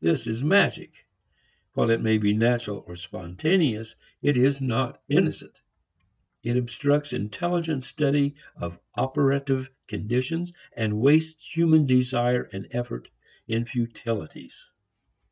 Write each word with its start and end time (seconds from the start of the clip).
This 0.00 0.26
is 0.26 0.42
magic; 0.42 1.06
while 1.74 1.90
it 1.90 2.00
may 2.00 2.18
be 2.18 2.32
natural 2.34 2.82
or 2.88 2.96
spontaneous, 2.96 3.94
it 4.20 4.36
is 4.36 4.60
not 4.60 5.00
innocent. 5.08 5.60
It 6.42 6.56
obstructs 6.56 7.12
intelligent 7.12 7.84
study 7.84 8.34
of 8.56 8.80
operative 8.96 9.70
conditions 9.86 10.52
and 10.76 10.98
wastes 10.98 11.54
human 11.56 11.86
desire 11.86 12.50
and 12.52 12.66
effort 12.72 13.10
in 13.46 13.64
futilities. 13.64 14.72